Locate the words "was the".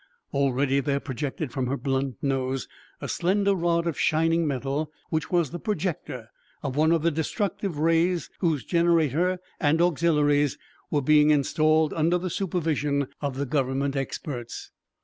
5.29-5.59